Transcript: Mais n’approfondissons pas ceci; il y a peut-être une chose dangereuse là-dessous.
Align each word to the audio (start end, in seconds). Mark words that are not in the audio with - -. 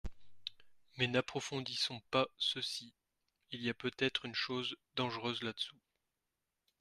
Mais 0.97 1.05
n’approfondissons 1.07 2.01
pas 2.09 2.25
ceci; 2.39 2.91
il 3.51 3.61
y 3.61 3.69
a 3.69 3.75
peut-être 3.75 4.25
une 4.25 4.33
chose 4.33 4.75
dangereuse 4.95 5.43
là-dessous. 5.43 5.77